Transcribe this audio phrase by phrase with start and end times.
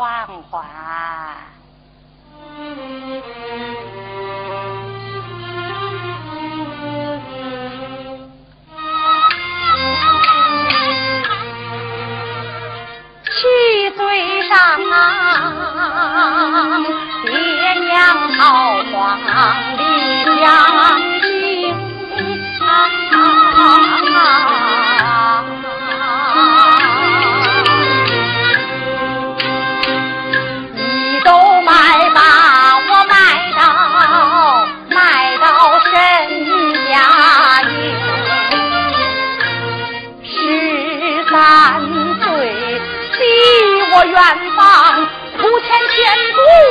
[0.00, 0.64] 缓缓。
[13.26, 14.56] 去追上
[14.90, 14.96] 啊，
[17.26, 17.92] 爹娘
[18.38, 19.30] 好光的
[20.40, 20.69] 家。
[44.20, 45.06] 三方
[45.38, 46.69] 铺千千古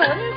[0.00, 0.35] ฝน